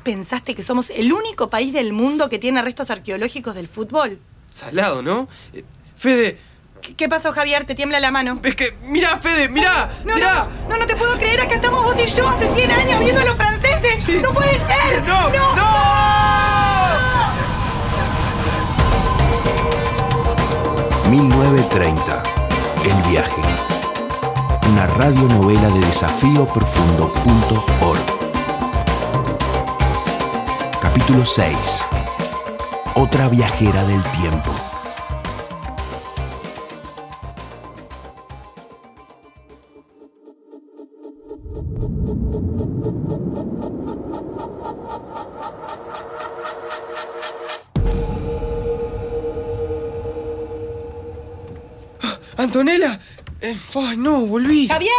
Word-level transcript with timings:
pensaste 0.00 0.54
que 0.54 0.62
somos 0.62 0.90
el 0.90 1.12
único 1.12 1.48
país 1.48 1.72
del 1.72 1.92
mundo 1.92 2.28
que 2.28 2.38
tiene 2.38 2.60
restos 2.62 2.90
arqueológicos 2.90 3.54
del 3.54 3.68
fútbol? 3.68 4.18
Salado, 4.50 5.02
¿no? 5.02 5.28
Eh, 5.52 5.64
Fede, 5.96 6.38
¿Qué, 6.82 6.94
qué 6.94 7.08
pasó, 7.10 7.30
Javier? 7.32 7.66
Te 7.66 7.74
tiembla 7.74 8.00
la 8.00 8.10
mano. 8.10 8.40
es 8.42 8.56
que. 8.56 8.74
Mirá, 8.84 9.18
Fede, 9.20 9.48
mirá, 9.50 9.90
No, 10.04 10.14
mirá. 10.14 10.48
no, 10.62 10.68
no, 10.70 10.76
no 10.78 10.86
te 10.86 10.96
puedo 10.96 11.14
creer. 11.18 11.38
Acá 11.42 11.56
estamos 11.56 11.82
vos 11.84 11.94
y 12.02 12.06
yo 12.06 12.26
hace 12.26 12.54
100 12.54 12.70
años 12.70 13.00
viendo 13.00 13.20
a 13.20 13.24
los 13.24 13.36
franceses. 13.36 14.22
¡No 14.22 14.32
puede 14.32 14.54
ser! 14.66 15.04
¡No! 15.06 15.28
¡No! 15.28 15.60
1930. 21.10 22.22
El 22.84 23.02
viaje. 23.10 23.42
Una 24.72 24.86
radionovela 24.86 25.68
de 25.68 25.80
desafíoprofundo.org. 25.80 28.19
Capítulo 31.00 31.24
6. 31.24 31.56
Otra 32.94 33.30
viajera 33.30 33.82
del 33.84 34.02
tiempo. 34.20 34.50
¡Antonella! 52.36 53.00
Eh, 53.40 53.56
ay, 53.74 53.96
no, 53.96 54.20
volví. 54.26 54.68
¡Javier! 54.68 54.90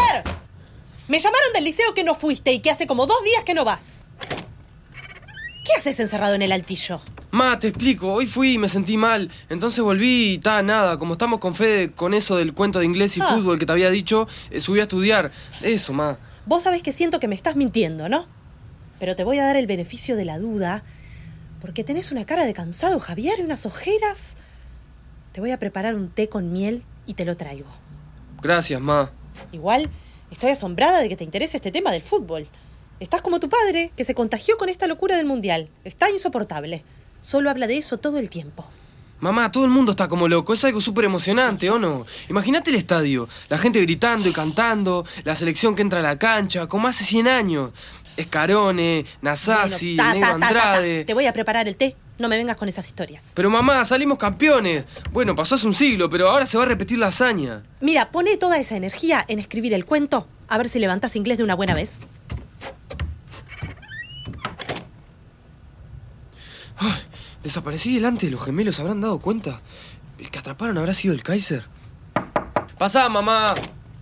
Me 1.07 1.19
llamaron 1.19 1.53
del 1.53 1.65
liceo 1.65 1.93
que 1.93 2.03
no 2.03 2.15
fuiste 2.15 2.51
y 2.53 2.59
que 2.59 2.71
hace 2.71 2.87
como 2.87 3.05
dos 3.05 3.23
días 3.23 3.43
que 3.43 3.53
no 3.53 3.63
vas. 3.63 4.07
¿Qué 5.73 5.79
haces 5.79 5.99
encerrado 5.99 6.35
en 6.35 6.41
el 6.41 6.51
altillo? 6.51 7.01
Ma, 7.31 7.57
te 7.57 7.69
explico, 7.69 8.11
hoy 8.11 8.25
fui 8.25 8.53
y 8.53 8.57
me 8.57 8.67
sentí 8.67 8.97
mal, 8.97 9.31
entonces 9.49 9.81
volví 9.81 10.33
y 10.33 10.37
ta, 10.37 10.61
nada, 10.61 10.97
como 10.97 11.13
estamos 11.13 11.39
con 11.39 11.55
Fede 11.55 11.91
con 11.91 12.13
eso 12.13 12.35
del 12.35 12.53
cuento 12.53 12.79
de 12.79 12.85
inglés 12.85 13.15
y 13.15 13.21
Ah. 13.21 13.27
fútbol 13.35 13.57
que 13.57 13.65
te 13.65 13.71
había 13.71 13.89
dicho, 13.89 14.27
eh, 14.49 14.59
subí 14.59 14.79
a 14.79 14.83
estudiar. 14.83 15.31
Eso, 15.61 15.93
ma. 15.93 16.17
Vos 16.45 16.63
sabés 16.63 16.83
que 16.83 16.91
siento 16.91 17.19
que 17.21 17.29
me 17.29 17.35
estás 17.35 17.55
mintiendo, 17.55 18.09
¿no? 18.09 18.25
Pero 18.99 19.15
te 19.15 19.23
voy 19.23 19.39
a 19.39 19.45
dar 19.45 19.55
el 19.55 19.65
beneficio 19.65 20.17
de 20.17 20.25
la 20.25 20.39
duda, 20.39 20.83
porque 21.61 21.85
tenés 21.85 22.11
una 22.11 22.25
cara 22.25 22.43
de 22.45 22.53
cansado, 22.53 22.99
Javier, 22.99 23.39
y 23.39 23.43
unas 23.43 23.65
ojeras. 23.65 24.35
Te 25.31 25.39
voy 25.39 25.51
a 25.51 25.57
preparar 25.59 25.95
un 25.95 26.09
té 26.09 26.27
con 26.27 26.51
miel 26.51 26.83
y 27.05 27.13
te 27.13 27.23
lo 27.23 27.37
traigo. 27.37 27.69
Gracias, 28.41 28.81
ma. 28.81 29.09
Igual, 29.53 29.89
estoy 30.31 30.51
asombrada 30.51 30.99
de 30.99 31.07
que 31.07 31.15
te 31.15 31.23
interese 31.23 31.55
este 31.57 31.71
tema 31.71 31.91
del 31.91 32.01
fútbol. 32.01 32.49
Estás 33.01 33.23
como 33.23 33.39
tu 33.39 33.49
padre, 33.49 33.91
que 33.97 34.03
se 34.03 34.13
contagió 34.13 34.57
con 34.57 34.69
esta 34.69 34.85
locura 34.85 35.17
del 35.17 35.25
mundial. 35.25 35.69
Está 35.83 36.11
insoportable. 36.11 36.83
Solo 37.19 37.49
habla 37.49 37.65
de 37.65 37.77
eso 37.77 37.97
todo 37.97 38.19
el 38.19 38.29
tiempo. 38.29 38.63
Mamá, 39.21 39.51
todo 39.51 39.65
el 39.65 39.71
mundo 39.71 39.93
está 39.93 40.07
como 40.07 40.27
loco, 40.27 40.53
es 40.53 40.63
algo 40.65 40.79
súper 40.79 41.05
emocionante, 41.05 41.71
¿o 41.71 41.79
no? 41.79 42.05
Imagínate 42.29 42.69
el 42.69 42.75
estadio, 42.75 43.27
la 43.49 43.57
gente 43.57 43.81
gritando 43.81 44.29
y 44.29 44.31
cantando, 44.31 45.03
la 45.23 45.33
selección 45.33 45.75
que 45.75 45.81
entra 45.81 45.97
a 45.97 46.03
la 46.03 46.19
cancha, 46.19 46.67
como 46.67 46.87
hace 46.87 47.03
100 47.03 47.27
años. 47.27 47.71
Escarone, 48.17 49.03
Nasasi, 49.23 49.95
Bueno, 49.95 50.03
ta, 50.03 50.13
Negro 50.13 50.27
ta, 50.27 50.33
ta, 50.33 50.39
ta, 50.39 50.53
ta. 50.53 50.69
Andrade. 50.69 51.05
Te 51.05 51.13
voy 51.15 51.25
a 51.25 51.33
preparar 51.33 51.67
el 51.67 51.75
té. 51.77 51.95
No 52.19 52.29
me 52.29 52.37
vengas 52.37 52.55
con 52.55 52.69
esas 52.69 52.85
historias. 52.85 53.31
Pero 53.35 53.49
mamá, 53.49 53.83
salimos 53.83 54.19
campeones. 54.19 54.85
Bueno, 55.11 55.33
pasó 55.33 55.55
hace 55.55 55.65
un 55.65 55.73
siglo, 55.73 56.07
pero 56.07 56.29
ahora 56.29 56.45
se 56.45 56.55
va 56.55 56.65
a 56.65 56.67
repetir 56.67 56.99
la 56.99 57.07
hazaña. 57.07 57.63
Mira, 57.79 58.11
pone 58.11 58.37
toda 58.37 58.59
esa 58.59 58.75
energía 58.75 59.25
en 59.27 59.39
escribir 59.39 59.73
el 59.73 59.85
cuento, 59.85 60.27
a 60.47 60.59
ver 60.59 60.69
si 60.69 60.77
levantas 60.77 61.15
inglés 61.15 61.39
de 61.39 61.43
una 61.43 61.55
buena 61.55 61.73
vez. 61.73 62.01
Ay, 66.83 66.99
desaparecí 67.43 67.93
delante 67.93 68.25
de 68.25 68.31
los 68.31 68.43
gemelos, 68.43 68.79
¿habrán 68.79 69.01
dado 69.01 69.19
cuenta? 69.19 69.61
El 70.17 70.31
que 70.31 70.39
atraparon 70.39 70.79
habrá 70.79 70.95
sido 70.95 71.13
el 71.13 71.21
Kaiser. 71.21 71.63
Pasá, 72.79 73.07
mamá. 73.07 73.53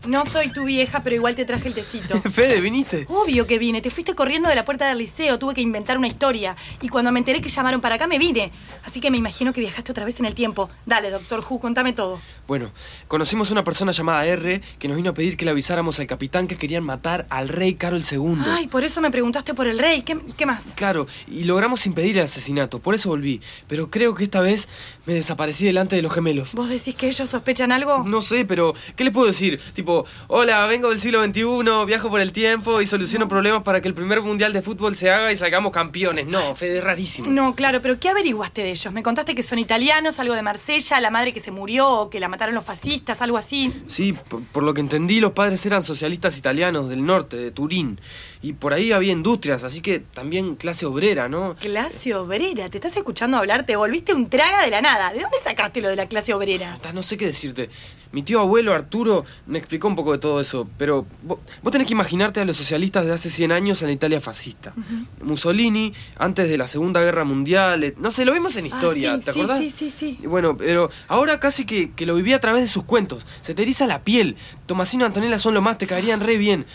No 0.06 0.24
soy 0.24 0.50
tu 0.50 0.64
vieja, 0.64 1.04
pero 1.04 1.16
igual 1.16 1.36
te 1.36 1.44
traje 1.46 1.68
el 1.68 1.74
tecito. 1.74 2.22
Fede, 2.32 2.62
¿viniste? 2.62 3.06
Obvio 3.10 3.46
que 3.46 3.60
vine. 3.60 3.82
Te 3.82 3.90
fuiste 3.90 4.16
corriendo 4.16 4.48
de 4.48 4.56
la 4.56 4.64
puerta 4.64 4.88
del 4.88 4.98
liceo. 4.98 5.38
Tuve 5.38 5.54
que 5.54 5.62
inventar 5.62 5.98
una 5.98 6.08
historia. 6.08 6.56
Y 6.82 6.88
cuando 6.88 7.12
me 7.12 7.20
enteré 7.20 7.42
que 7.42 7.50
llamaron 7.50 7.82
para 7.82 7.96
acá, 7.96 8.08
me 8.08 8.18
vine. 8.18 8.52
Así 8.86 9.02
que 9.02 9.12
me 9.12 9.18
imagino 9.18 9.52
que 9.52 9.60
viajaste 9.60 9.92
otra 9.92 10.06
vez 10.06 10.20
en 10.20 10.26
el 10.26 10.36
tiempo. 10.36 10.70
Dale, 10.86 11.10
doctor 11.10 11.44
Who, 11.48 11.60
contame 11.60 11.92
todo. 11.92 12.22
Bueno, 12.48 12.72
conocimos 13.08 13.50
a 13.50 13.54
una 13.54 13.64
persona 13.64 13.92
llamada 13.92 14.26
R 14.26 14.62
que 14.80 14.88
nos 14.88 14.96
vino 14.96 15.10
a 15.10 15.14
pedir 15.14 15.36
que 15.36 15.46
le 15.46 15.52
avisáramos 15.52 16.00
al 16.00 16.08
capitán 16.08 16.48
que 16.48 16.58
querían 16.58 16.84
matar 16.84 17.28
al 17.30 17.50
rey 17.50 17.74
Carol 17.74 18.02
II. 18.10 18.38
Ay, 18.48 18.68
por 18.68 18.84
eso 18.86 19.02
me 19.02 19.12
preguntaste 19.12 19.54
por 19.54 19.68
el 19.68 19.78
rey. 19.80 20.04
¿Qué, 20.04 20.18
qué 20.38 20.46
más? 20.46 20.68
Claro, 20.76 21.08
y 21.28 21.44
logramos 21.44 21.86
impedir 21.86 22.18
el 22.18 22.24
asesinato, 22.24 22.80
por 22.80 22.96
eso 22.96 23.10
volví. 23.10 23.42
Pero 23.68 23.90
creo 23.92 24.16
que 24.16 24.24
esta 24.24 24.40
vez 24.40 24.70
me 25.06 25.14
desaparecí 25.14 25.66
delante 25.66 25.96
de 25.98 26.02
los 26.02 26.14
gemelos. 26.14 26.56
¿Vos 26.56 26.70
decís 26.70 26.96
que 26.96 27.08
ellos 27.08 27.30
sospechan 27.30 27.72
algo? 27.72 28.06
No 28.06 28.22
sé, 28.22 28.46
pero 28.46 28.74
¿qué 28.96 29.04
les 29.04 29.14
puedo 29.14 29.28
decir? 29.28 29.60
Tipo, 29.74 29.89
hola, 30.28 30.66
vengo 30.68 30.90
del 30.90 31.00
siglo 31.00 31.24
XXI, 31.24 31.86
viajo 31.86 32.10
por 32.10 32.22
el 32.22 32.32
tiempo 32.32 32.82
y 32.82 32.86
soluciono 32.86 33.28
problemas 33.28 33.64
para 33.64 33.82
que 33.82 33.88
el 33.88 33.94
primer 33.94 34.22
mundial 34.22 34.54
de 34.54 34.62
fútbol 34.62 34.96
se 34.96 35.10
haga 35.10 35.32
y 35.32 35.36
salgamos 35.36 35.72
campeones. 35.72 36.28
No, 36.28 36.56
Fede, 36.56 36.78
es 36.78 36.84
rarísimo. 36.84 37.30
No, 37.30 37.56
claro, 37.56 37.82
pero 37.82 38.00
¿qué 38.00 38.10
averiguaste 38.10 38.62
de 38.62 38.72
ellos? 38.72 38.94
Me 38.94 39.04
contaste 39.04 39.36
que 39.36 39.44
son 39.44 39.60
italianos, 39.60 40.20
algo 40.20 40.34
de 40.34 40.42
Marsella, 40.42 41.00
la 41.02 41.10
madre 41.12 41.34
que 41.34 41.40
se 41.40 41.52
murió, 41.52 41.88
o 41.90 42.10
que 42.10 42.20
la 42.20 42.28
mataron 42.30 42.56
los 42.56 42.66
fascistas, 42.66 43.22
algo 43.22 43.38
así. 43.38 43.74
Sí, 43.88 44.14
por, 44.28 44.44
por 44.44 44.64
lo 44.64 44.74
que 44.74 44.82
entendí, 44.82 45.20
los 45.20 45.32
padres 45.32 45.66
eran 45.66 45.82
socialistas 45.82 46.38
italianos 46.38 46.90
del 46.90 47.06
norte, 47.06 47.38
de 47.38 47.52
Turín. 47.52 48.00
Y 48.42 48.54
por 48.54 48.74
ahí 48.74 48.92
había 48.92 49.12
industrias, 49.12 49.64
así 49.64 49.82
que 49.82 50.00
también 50.00 50.56
clase 50.56 50.86
obrera, 50.86 51.28
¿no? 51.28 51.56
Clase 51.60 52.16
obrera, 52.16 52.70
te 52.70 52.78
estás 52.78 52.96
escuchando 52.96 53.38
hablar, 53.38 53.66
te 53.66 53.76
volviste 53.76 54.14
un 54.14 54.30
traga 54.30 54.64
de 54.64 54.72
la 54.72 54.82
nada. 54.82 55.12
¿De 55.14 55.22
dónde 55.22 55.38
sacaste 55.44 55.82
lo 55.82 55.90
de 55.90 55.96
la 55.96 56.08
clase 56.08 56.34
obrera? 56.34 56.78
Ta, 56.82 56.94
No 56.94 57.04
sé 57.04 57.18
qué 57.18 57.26
decirte. 57.26 57.70
Mi 58.12 58.24
tío 58.24 58.40
abuelo 58.40 58.74
Arturo 58.74 59.24
me 59.46 59.60
explicó 59.60 59.79
un 59.88 59.96
poco 59.96 60.12
de 60.12 60.18
todo 60.18 60.42
eso, 60.42 60.68
pero 60.78 61.06
vos, 61.24 61.40
vos 61.64 61.72
tenés 61.72 61.88
que 61.88 61.94
imaginarte 61.94 62.40
a 62.40 62.46
los 62.46 62.58
socialistas 62.58 63.06
de 63.06 63.14
hace 63.14 63.30
100 63.30 63.52
años 63.52 63.82
en 63.82 63.88
la 63.88 63.94
Italia 63.94 64.20
fascista. 64.22 64.74
Mussolini, 65.22 65.94
antes 66.18 66.50
de 66.50 66.58
la 66.58 66.68
Segunda 66.68 67.02
Guerra 67.02 67.24
Mundial, 67.24 67.84
eh, 67.84 67.96
no 67.98 68.12
sé, 68.12 68.26
lo 68.26 68.34
vimos 68.34 68.56
en 68.58 68.66
historia, 68.68 69.14
Ah, 69.14 69.18
sí, 69.18 69.24
¿te 69.26 69.32
acordás? 69.32 69.60
sí, 69.60 69.70
sí, 69.70 69.90
sí. 69.90 70.20
Bueno, 70.26 70.56
pero 70.58 70.90
ahora 71.08 71.40
casi 71.40 71.66
que, 71.66 71.92
que 71.92 72.06
lo 72.06 72.16
viví 72.16 72.34
a 72.34 72.40
través 72.40 72.62
de 72.62 72.68
sus 72.68 72.84
cuentos. 72.84 73.26
Se 73.42 73.54
te 73.54 73.62
eriza 73.62 73.88
la 73.88 74.04
piel. 74.04 74.36
Tomasino 74.66 75.04
y 75.06 75.08
Antonella 75.08 75.38
son 75.40 75.54
lo 75.54 75.62
más, 75.62 75.78
te 75.78 75.88
caerían 75.88 76.20
re 76.22 76.38
bien. 76.38 76.66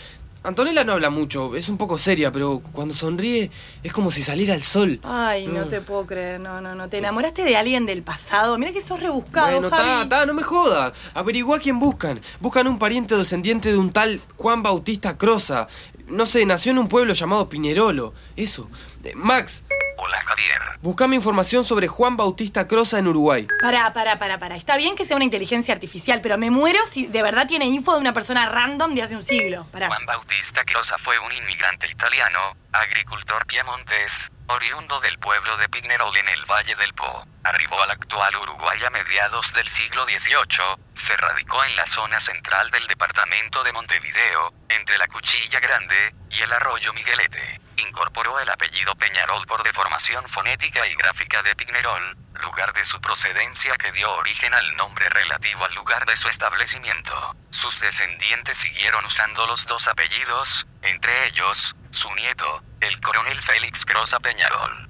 Antonella 0.45 0.83
no 0.83 0.93
habla 0.93 1.09
mucho, 1.09 1.55
es 1.55 1.69
un 1.69 1.77
poco 1.77 1.97
seria, 1.97 2.31
pero 2.31 2.61
cuando 2.71 2.93
sonríe 2.93 3.49
es 3.83 3.91
como 3.91 4.11
si 4.11 4.21
saliera 4.21 4.53
el 4.53 4.61
sol. 4.61 4.99
Ay, 5.03 5.47
no 5.47 5.65
Mm. 5.65 5.69
te 5.69 5.81
puedo 5.81 6.05
creer, 6.05 6.39
no, 6.39 6.61
no, 6.61 6.75
no. 6.75 6.87
¿Te 6.89 6.99
enamoraste 6.99 7.43
de 7.43 7.57
alguien 7.57 7.85
del 7.85 8.03
pasado? 8.03 8.57
Mira 8.57 8.71
que 8.71 8.81
sos 8.81 8.99
rebuscado, 9.01 9.59
Bueno, 9.59 9.69
Javi. 9.69 9.83
ta, 10.07 10.09
ta, 10.19 10.25
no 10.25 10.33
me 10.33 10.43
jodas. 10.43 10.93
Averigua 11.13 11.59
quién 11.59 11.79
buscan. 11.79 12.21
Buscan 12.39 12.67
un 12.67 12.77
pariente 12.79 13.15
descendiente 13.17 13.71
de 13.71 13.77
un 13.77 13.91
tal 13.91 14.21
Juan 14.37 14.61
Bautista 14.63 15.17
Croza. 15.17 15.67
No 16.07 16.25
sé, 16.27 16.45
nació 16.45 16.71
en 16.71 16.77
un 16.77 16.87
pueblo 16.87 17.13
llamado 17.13 17.49
Pinerolo. 17.49 18.13
Eso. 18.35 18.69
Eh, 19.03 19.13
Max, 19.15 19.65
Hola 19.97 20.21
Javier. 20.25 20.61
buscame 20.81 21.15
información 21.15 21.63
sobre 21.63 21.87
Juan 21.87 22.17
Bautista 22.17 22.67
Croza 22.67 22.99
en 22.99 23.07
Uruguay. 23.07 23.47
Pará, 23.61 23.91
pará, 23.93 24.17
pará, 24.19 24.37
pará. 24.37 24.55
Está 24.55 24.77
bien 24.77 24.95
que 24.95 25.05
sea 25.05 25.15
una 25.15 25.25
inteligencia 25.25 25.73
artificial, 25.73 26.21
pero 26.21 26.37
me 26.37 26.51
muero 26.51 26.79
si 26.89 27.07
de 27.07 27.23
verdad 27.23 27.47
tiene 27.47 27.65
info 27.65 27.93
de 27.93 28.01
una 28.01 28.13
persona 28.13 28.45
random 28.47 28.93
de 28.93 29.03
hace 29.03 29.15
un 29.15 29.23
siglo. 29.23 29.65
Pará. 29.71 29.87
Juan 29.87 30.05
Bautista 30.05 30.63
Croza 30.63 30.97
fue 30.97 31.17
un 31.19 31.31
inmigrante 31.31 31.89
italiano, 31.89 32.39
agricultor 32.71 33.45
piemontés, 33.45 34.31
oriundo 34.47 34.99
del 34.99 35.17
pueblo 35.17 35.57
de 35.57 35.69
Pinerol 35.69 36.15
en 36.17 36.29
el 36.29 36.45
Valle 36.45 36.75
del 36.75 36.93
Po. 36.93 37.25
Arribó 37.43 37.81
al 37.81 37.91
actual 37.91 38.35
Uruguay 38.35 38.79
a 38.85 38.89
mediados 38.89 39.53
del 39.53 39.67
siglo 39.69 40.03
XVIII, 40.05 40.77
se 40.93 41.15
radicó 41.17 41.63
en 41.63 41.75
la 41.75 41.85
zona 41.85 42.19
central 42.19 42.69
del 42.71 42.85
departamento 42.87 43.63
de 43.63 43.71
Montevideo, 43.73 44.53
entre 44.69 44.97
la 44.97 45.07
Cuchilla 45.07 45.59
Grande 45.59 46.13
y 46.31 46.41
el 46.41 46.51
arroyo 46.51 46.91
Miguelete. 46.93 47.61
Incorporó 47.77 48.39
el 48.39 48.49
apellido 48.49 48.95
Peñarol 48.95 49.45
por 49.47 49.63
deformación 49.63 50.27
fonética 50.29 50.87
y 50.87 50.95
gráfica 50.95 51.43
de 51.43 51.55
Pinerol, 51.55 52.17
lugar 52.41 52.73
de 52.73 52.85
su 52.85 52.99
procedencia 53.01 53.75
que 53.77 53.91
dio 53.91 54.11
origen 54.13 54.53
al 54.53 54.75
nombre 54.77 55.09
relativo 55.09 55.65
al 55.65 55.75
lugar 55.75 56.05
de 56.05 56.15
su 56.15 56.27
establecimiento. 56.27 57.35
Sus 57.49 57.79
descendientes 57.81 58.57
siguieron 58.57 59.03
usando 59.05 59.45
los 59.47 59.65
dos 59.65 59.87
apellidos, 59.87 60.65
entre 60.81 61.27
ellos, 61.27 61.75
su 61.91 62.13
nieto, 62.15 62.61
el 62.81 62.99
coronel 63.01 63.41
Félix 63.41 63.85
Croza 63.85 64.19
Peñarol. 64.19 64.89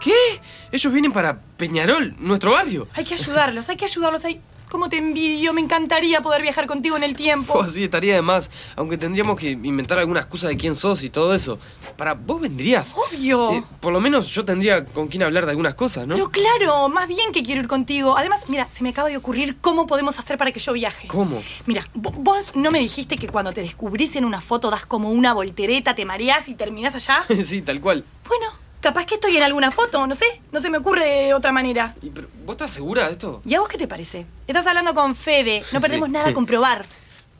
¿Qué? 0.00 0.40
Ellos 0.72 0.92
vienen 0.92 1.12
para 1.12 1.38
Peñarol, 1.56 2.14
nuestro 2.18 2.52
barrio. 2.52 2.88
Hay 2.94 3.04
que 3.04 3.14
ayudarlos, 3.14 3.68
hay 3.68 3.76
que 3.76 3.84
ayudarlos. 3.84 4.24
Hay... 4.24 4.42
cómo 4.72 4.88
te 4.88 4.96
envidio. 4.96 5.52
Me 5.52 5.60
encantaría 5.60 6.20
poder 6.22 6.42
viajar 6.42 6.66
contigo 6.66 6.96
en 6.96 7.02
el 7.04 7.14
tiempo. 7.14 7.52
Oh, 7.54 7.66
sí, 7.68 7.84
estaría 7.84 8.14
de 8.16 8.22
más. 8.22 8.50
Aunque 8.74 8.96
tendríamos 8.98 9.38
que 9.38 9.50
inventar 9.52 9.98
alguna 9.98 10.20
excusa 10.20 10.48
de 10.48 10.56
quién 10.56 10.74
sos 10.74 11.04
y 11.04 11.10
todo 11.10 11.34
eso. 11.34 11.58
Para, 11.96 12.14
vos 12.14 12.40
vendrías. 12.40 12.94
Obvio. 12.96 13.52
Eh, 13.52 13.62
por 13.80 13.92
lo 13.92 14.00
menos 14.00 14.28
yo 14.34 14.44
tendría 14.44 14.84
con 14.84 15.06
quién 15.08 15.22
hablar 15.22 15.44
de 15.44 15.50
algunas 15.50 15.74
cosas, 15.74 16.06
¿no? 16.06 16.14
Pero 16.14 16.30
claro, 16.30 16.88
más 16.88 17.06
bien 17.06 17.30
que 17.32 17.42
quiero 17.42 17.60
ir 17.60 17.68
contigo. 17.68 18.16
Además, 18.16 18.40
mira, 18.48 18.66
se 18.72 18.82
me 18.82 18.88
acaba 18.90 19.08
de 19.08 19.16
ocurrir 19.16 19.56
cómo 19.60 19.86
podemos 19.86 20.18
hacer 20.18 20.38
para 20.38 20.50
que 20.52 20.58
yo 20.60 20.72
viaje. 20.72 21.06
¿Cómo? 21.08 21.42
Mira, 21.66 21.86
vo- 21.94 22.14
vos 22.16 22.56
no 22.56 22.70
me 22.70 22.78
dijiste 22.78 23.16
que 23.18 23.28
cuando 23.28 23.52
te 23.52 23.60
descubrís 23.60 24.16
en 24.16 24.24
una 24.24 24.40
foto 24.40 24.70
das 24.70 24.86
como 24.86 25.10
una 25.10 25.34
voltereta, 25.34 25.94
te 25.94 26.04
mareás 26.06 26.48
y 26.48 26.54
terminás 26.54 26.94
allá. 26.94 27.22
sí, 27.44 27.60
tal 27.62 27.80
cual. 27.80 28.04
Bueno, 28.26 28.46
capaz 28.82 29.06
que 29.06 29.14
estoy 29.14 29.34
en 29.38 29.42
alguna 29.44 29.70
foto, 29.70 30.06
no 30.06 30.14
sé. 30.14 30.26
No 30.52 30.60
se 30.60 30.68
me 30.68 30.76
ocurre 30.78 31.06
de 31.06 31.32
otra 31.34 31.52
manera. 31.52 31.94
Y, 32.02 32.10
pero, 32.10 32.28
¿Vos 32.44 32.52
estás 32.54 32.70
segura 32.72 33.06
de 33.06 33.12
esto? 33.12 33.40
¿Y 33.46 33.54
a 33.54 33.60
vos 33.60 33.68
qué 33.68 33.78
te 33.78 33.88
parece? 33.88 34.26
Estás 34.46 34.66
hablando 34.66 34.94
con 34.94 35.14
Fede, 35.16 35.62
no 35.72 35.80
perdemos 35.80 36.10
nada 36.10 36.28
a 36.28 36.34
comprobar. 36.34 36.84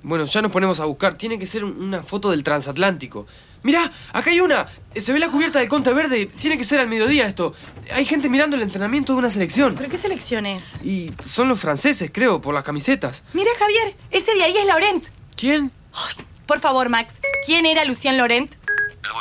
Bueno, 0.04 0.24
ya 0.24 0.42
nos 0.42 0.50
ponemos 0.50 0.80
a 0.80 0.84
buscar. 0.86 1.14
Tiene 1.14 1.38
que 1.38 1.46
ser 1.46 1.62
un- 1.64 1.80
una 1.80 2.02
foto 2.02 2.30
del 2.32 2.42
transatlántico. 2.42 3.24
Mirá, 3.62 3.88
acá 4.12 4.30
hay 4.30 4.40
una. 4.40 4.66
Se 4.96 5.12
ve 5.12 5.20
la 5.20 5.28
cubierta 5.28 5.60
del 5.60 5.68
Conte 5.68 5.92
Verde. 5.94 6.26
Tiene 6.26 6.58
que 6.58 6.64
ser 6.64 6.80
al 6.80 6.88
mediodía 6.88 7.26
esto. 7.28 7.54
Hay 7.92 8.04
gente 8.04 8.28
mirando 8.28 8.56
el 8.56 8.62
entrenamiento 8.62 9.12
de 9.12 9.20
una 9.20 9.30
selección. 9.30 9.76
¿Pero 9.76 9.88
qué 9.88 9.98
selecciones? 9.98 10.72
Y 10.82 11.12
son 11.24 11.48
los 11.48 11.60
franceses, 11.60 12.10
creo, 12.12 12.40
por 12.40 12.52
las 12.52 12.64
camisetas. 12.64 13.22
Mira, 13.32 13.50
Javier, 13.60 13.94
ese 14.10 14.34
de 14.34 14.42
ahí 14.42 14.56
es 14.56 14.66
Laurent. 14.66 15.04
¿Quién? 15.36 15.70
Ay, 15.92 16.24
por 16.46 16.58
favor, 16.58 16.88
Max, 16.88 17.14
¿quién 17.46 17.64
era 17.64 17.84
Lucien 17.84 18.16
Laurent? 18.16 18.52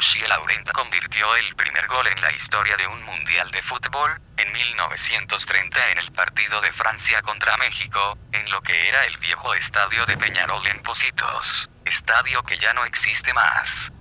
Lucie 0.02 0.28
Laurent 0.28 0.68
convirtió 0.72 1.36
el 1.36 1.56
primer 1.56 1.86
gol 1.86 2.08
en 2.08 2.20
la 2.22 2.36
historia 2.36 2.76
de 2.76 2.88
un 2.88 3.06
mundial 3.06 3.52
de 3.52 3.62
fútbol 3.62 4.10
en 4.36 4.52
1930 4.52 5.92
en 5.92 6.00
el 6.00 6.12
partido 6.12 6.60
de 6.60 6.72
Francia 6.72 7.22
contra 7.22 7.56
México, 7.58 8.18
en 8.32 8.50
lo 8.50 8.64
que 8.64 8.74
era 8.90 9.06
el 9.06 9.16
viejo 9.20 9.54
estadio 9.54 10.04
de 10.08 10.18
Peñarol 10.18 10.66
en 10.66 10.82
Positos, 10.82 11.70
estadio 11.86 12.42
que 12.42 12.58
ya 12.58 12.74
no 12.74 12.84
existe 12.84 13.32
más. 13.36 13.94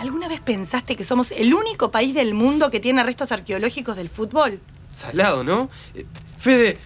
¿Alguna 0.00 0.26
vez 0.26 0.40
pensaste 0.40 0.96
que 0.96 1.04
somos 1.04 1.30
el 1.30 1.54
único 1.54 1.92
país 1.92 2.12
del 2.12 2.34
mundo 2.34 2.72
que 2.72 2.80
tiene 2.80 3.04
restos 3.04 3.30
arqueológicos 3.30 3.94
del 3.94 4.08
fútbol? 4.08 4.60
Salado, 4.90 5.44
¿no? 5.44 5.70
Eh, 5.94 6.06
Fede, 6.38 6.76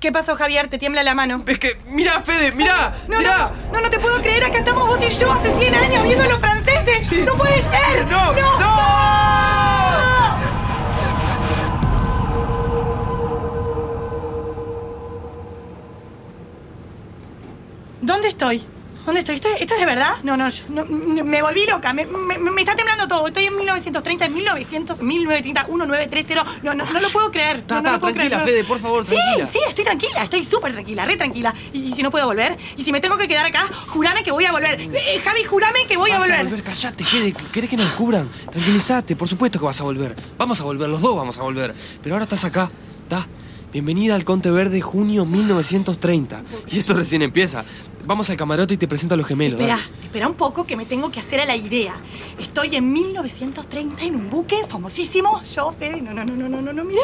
¿Qué, 0.00 0.12
pasó, 0.12 0.34
Javier? 0.34 0.68
Te 0.68 0.78
tiembla 0.78 1.02
la 1.02 1.14
mano. 1.14 1.44
es 1.46 1.58
que. 1.58 1.76
Mirá, 1.88 2.22
Fede, 2.22 2.52
mirá. 2.52 2.94
No, 3.08 3.18
mirá. 3.18 3.52
no, 3.66 3.72
no, 3.74 3.80
no 3.82 3.90
te 3.90 3.98
puedo 3.98 4.22
creer. 4.22 4.44
Acá 4.44 4.58
estamos 4.58 4.86
vos 4.86 4.98
y 5.06 5.10
yo 5.10 5.30
hace 5.30 5.54
100 5.58 5.74
años 5.74 6.02
viendo 6.04 6.24
a 6.24 6.28
los 6.28 6.38
franceses. 6.38 6.51
¡No 7.26 7.34
puede 7.34 7.58
ser! 7.58 8.06
¡No! 8.08 8.32
¡No! 8.32 8.72
¿Dónde 18.00 18.28
estoy? 18.28 18.62
¿Dónde 19.04 19.20
estoy? 19.20 19.34
¿Esto, 19.34 19.48
esto 19.58 19.74
es 19.74 19.80
de 19.80 19.86
verdad? 19.86 20.12
No, 20.22 20.36
no, 20.36 20.48
yo- 20.48 20.62
no, 20.68 20.84
me 20.86 21.42
volví 21.42 21.66
loca. 21.66 21.92
Me, 21.92 22.06
me- 22.06 22.38
me 22.38 22.60
está 22.62 22.76
temblando 22.76 23.08
todo. 23.08 23.26
Estoy 23.26 23.44
en 23.46 23.56
1930, 23.56 24.26
en 24.26 24.34
1900, 24.34 25.02
1930, 25.02 25.64
1930. 25.68 26.44
No, 26.62 26.74
no, 26.74 26.84
no 26.86 27.00
lo 27.00 27.08
puedo 27.10 27.30
creer. 27.32 27.62
Ta, 27.62 27.76
no, 27.76 27.82
no 27.82 27.92
lo 27.92 28.00
puedo 28.00 28.14
tranquila, 28.14 28.42
creer. 28.42 28.58
Fede, 28.58 28.64
por 28.68 28.78
favor, 28.78 29.04
sí, 29.04 29.14
tranquila. 29.16 29.48
Sí, 29.52 29.58
estoy 29.68 29.84
tranquila. 29.84 30.22
Estoy 30.22 30.44
súper 30.44 30.72
tranquila, 30.72 31.04
re 31.04 31.16
tranquila. 31.16 31.52
Y, 31.72 31.78
y 31.84 31.92
si 31.92 32.02
no 32.02 32.10
puedo 32.12 32.26
volver, 32.26 32.56
y 32.76 32.84
si 32.84 32.92
me 32.92 33.00
tengo 33.00 33.18
que 33.18 33.26
quedar 33.26 33.44
acá, 33.46 33.68
jurame 33.88 34.22
que 34.22 34.30
voy 34.30 34.44
a 34.44 34.52
volver. 34.52 34.80
Eh, 34.80 35.20
Javi, 35.24 35.42
jurame 35.44 35.84
que 35.88 35.96
voy 35.96 36.10
a 36.12 36.18
volver. 36.18 36.36
a 36.40 36.42
volver, 36.44 36.62
callate, 36.62 37.04
Fede. 37.04 37.34
¿Querés 37.52 37.68
que 37.68 37.76
nos 37.76 37.86
descubran? 37.86 38.28
Tranquilízate, 38.50 39.16
por 39.16 39.28
supuesto 39.28 39.58
que 39.58 39.64
vas 39.64 39.80
a 39.80 39.84
volver. 39.84 40.14
Vamos 40.38 40.60
a 40.60 40.64
volver, 40.64 40.88
los 40.88 41.00
dos 41.00 41.16
vamos 41.16 41.38
a 41.38 41.42
volver. 41.42 41.74
Pero 42.02 42.14
ahora 42.14 42.22
estás 42.24 42.44
acá, 42.44 42.70
¿está? 43.02 43.26
Bienvenida 43.72 44.14
al 44.14 44.24
Conte 44.24 44.50
Verde, 44.50 44.82
junio 44.82 45.24
1930. 45.24 46.42
Y 46.70 46.78
esto 46.80 46.92
recién 46.94 47.22
empieza. 47.22 47.64
Vamos 48.06 48.28
al 48.30 48.36
camarote 48.36 48.74
y 48.74 48.76
te 48.76 48.88
presento 48.88 49.14
a 49.14 49.16
los 49.16 49.26
gemelos. 49.26 49.60
Espera, 49.60 49.76
dale. 49.76 50.01
Espera 50.12 50.28
un 50.28 50.34
poco 50.34 50.66
que 50.66 50.76
me 50.76 50.84
tengo 50.84 51.10
que 51.10 51.20
hacer 51.20 51.40
a 51.40 51.46
la 51.46 51.56
idea. 51.56 51.94
Estoy 52.38 52.76
en 52.76 52.92
1930 52.92 54.04
en 54.04 54.16
un 54.16 54.28
buque 54.28 54.56
famosísimo. 54.68 55.42
Yo, 55.54 55.72
Fede, 55.72 56.02
no, 56.02 56.12
no, 56.12 56.22
no, 56.22 56.36
no, 56.36 56.50
no, 56.50 56.60
no, 56.60 56.70
no, 56.70 56.84
mira. 56.84 57.00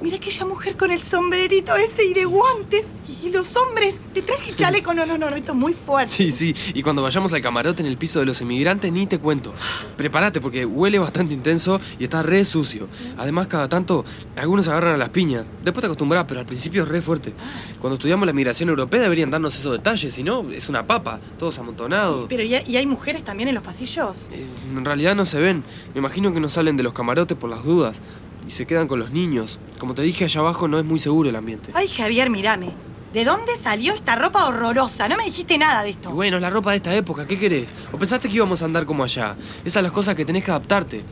Mira 0.00 0.16
aquella 0.16 0.44
mujer 0.44 0.76
con 0.76 0.90
el 0.90 1.00
sombrerito 1.00 1.76
ese 1.76 2.04
y 2.04 2.14
de 2.14 2.24
guantes. 2.24 2.86
Y 3.22 3.30
los 3.30 3.54
hombres 3.54 3.94
de 4.12 4.22
traje 4.22 4.56
chaleco. 4.56 4.92
No, 4.92 5.06
no, 5.06 5.16
no, 5.16 5.30
no, 5.30 5.36
esto 5.36 5.52
es 5.52 5.58
muy 5.58 5.72
fuerte. 5.72 6.12
Sí, 6.12 6.32
sí. 6.32 6.52
Y 6.74 6.82
cuando 6.82 7.00
vayamos 7.02 7.32
al 7.32 7.42
camarote 7.42 7.82
en 7.82 7.86
el 7.86 7.96
piso 7.96 8.18
de 8.18 8.26
los 8.26 8.40
inmigrantes, 8.40 8.90
ni 8.90 9.06
te 9.06 9.20
cuento. 9.20 9.54
Prepárate 9.96 10.40
porque 10.40 10.66
huele 10.66 10.98
bastante 10.98 11.34
intenso 11.34 11.80
y 12.00 12.04
está 12.04 12.24
re 12.24 12.44
sucio. 12.44 12.88
Además, 13.18 13.46
cada 13.46 13.68
tanto, 13.68 14.04
algunos 14.36 14.66
agarran 14.66 14.94
a 14.94 14.96
las 14.96 15.10
piñas. 15.10 15.44
Después 15.62 15.82
te 15.82 15.86
acostumbras, 15.86 16.24
pero 16.26 16.40
al 16.40 16.46
principio 16.46 16.82
es 16.82 16.88
re 16.88 17.00
fuerte. 17.00 17.32
Cuando 17.80 17.94
estudiamos 17.94 18.26
la 18.26 18.32
migración 18.32 18.68
europea 18.68 19.00
deberían 19.02 19.30
darnos 19.30 19.56
esos 19.56 19.72
detalles, 19.72 20.12
si 20.12 20.24
no, 20.24 20.50
es 20.50 20.68
una 20.68 20.84
papa, 20.84 21.20
todos 21.38 21.56
amontonados. 21.60 22.31
Pero 22.34 22.42
¿y, 22.44 22.54
y 22.66 22.76
hay 22.78 22.86
mujeres 22.86 23.22
también 23.24 23.48
en 23.50 23.54
los 23.54 23.62
pasillos? 23.62 24.26
Eh, 24.32 24.46
en 24.74 24.84
realidad 24.84 25.14
no 25.14 25.24
se 25.26 25.38
ven. 25.38 25.62
Me 25.94 25.98
imagino 25.98 26.32
que 26.32 26.40
no 26.40 26.48
salen 26.48 26.76
de 26.78 26.82
los 26.82 26.94
camarotes 26.94 27.36
por 27.36 27.50
las 27.50 27.62
dudas. 27.62 28.00
Y 28.48 28.50
se 28.52 28.66
quedan 28.66 28.88
con 28.88 28.98
los 28.98 29.10
niños. 29.10 29.60
Como 29.78 29.94
te 29.94 30.00
dije, 30.02 30.24
allá 30.24 30.40
abajo 30.40 30.66
no 30.66 30.78
es 30.78 30.84
muy 30.84 30.98
seguro 30.98 31.28
el 31.28 31.36
ambiente. 31.36 31.70
Ay, 31.74 31.86
Javier, 31.88 32.30
mírame. 32.30 32.72
¿De 33.12 33.26
dónde 33.26 33.54
salió 33.56 33.92
esta 33.92 34.16
ropa 34.16 34.46
horrorosa? 34.48 35.06
No 35.08 35.16
me 35.18 35.24
dijiste 35.24 35.58
nada 35.58 35.82
de 35.82 35.90
Y 35.90 35.92
esto. 35.92 36.10
bueno, 36.12 36.36
es 36.36 36.42
la 36.42 36.48
ropa 36.48 36.70
de 36.70 36.78
esta 36.78 36.94
época, 36.96 37.26
¿qué 37.26 37.38
querés? 37.38 37.68
¿O 37.92 37.98
pensaste 37.98 38.28
que 38.30 38.36
íbamos 38.36 38.62
a 38.62 38.64
andar 38.64 38.86
como 38.86 39.04
allá? 39.04 39.36
Esas 39.60 39.74
son 39.74 39.82
las 39.82 39.92
cosas 39.92 40.14
que 40.14 40.24
tenés 40.24 40.42
que 40.42 40.50
adaptarte. 40.50 41.02